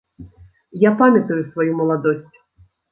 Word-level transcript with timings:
Я 0.85 0.91
памятаю 1.03 1.39
сваю 1.51 1.71
маладосць. 1.85 2.35